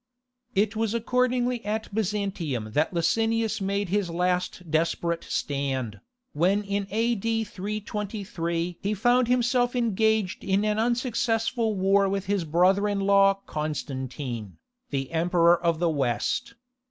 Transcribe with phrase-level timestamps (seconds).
[0.55, 5.99] It was accordingly at Byzantium that Licinius made his last desperate stand,
[6.33, 7.43] when in A.D.
[7.43, 14.57] 323 he found himself engaged in an unsuccessful war with his brother in law Constantine,
[14.89, 16.55] the Emperor of the West.